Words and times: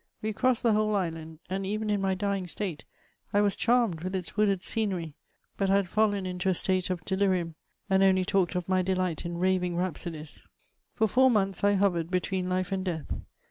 We 0.23 0.33
crossed 0.33 0.63
the 0.63 0.73
whole 0.73 0.95
island; 0.95 1.37
and 1.47 1.63
even 1.63 1.91
in 1.91 2.01
my 2.01 2.15
dying 2.15 2.47
state, 2.47 2.85
I 3.33 3.41
was 3.41 3.55
diarmed 3.55 4.01
with 4.03 4.15
its 4.15 4.35
wooded 4.35 4.63
scenery; 4.63 5.13
but 5.57 5.69
I 5.69 5.75
had 5.75 5.85
mllen 5.85 6.25
into 6.25 6.49
a 6.49 6.55
state 6.55 6.89
of 6.89 7.05
ddirinm, 7.05 7.53
and 7.87 8.01
only 8.01 8.25
talked 8.25 8.55
of 8.55 8.67
my 8.67 8.81
delight 8.81 9.25
in 9.25 9.37
ranng 9.37 9.75
rhapsodies. 9.77 10.47
For 10.95 11.07
four 11.07 11.29
months 11.29 11.63
I 11.63 11.75
faoyered 11.75 12.09
between 12.09 12.49
life 12.49 12.71
and 12.71 12.83
death. 12.83 13.13